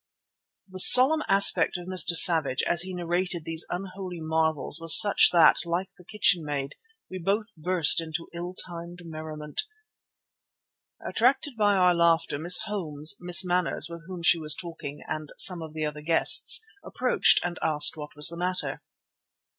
[0.67, 2.15] The solemn aspect of Mr.
[2.15, 6.73] Savage as he narrated these unholy marvels was such that, like the kitchenmaid,
[7.07, 9.61] we both burst into ill timed merriment.
[11.07, 15.61] Attracted by our laughter, Miss Holmes, Miss Manners, with whom she was talking, and some
[15.61, 18.81] of the other guests, approached and asked what was the matter.